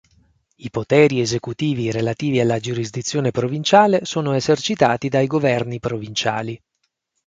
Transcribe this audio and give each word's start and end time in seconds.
I 0.55 0.71
poteri 0.71 1.19
esecutivi 1.21 1.91
relativi 1.91 2.39
alla 2.39 2.57
giurisdizione 2.59 3.29
provinciale 3.29 3.99
sono 4.01 4.33
esercitati 4.33 5.09
dai 5.09 5.27
governi 5.27 5.79
provinciali. 5.79 6.59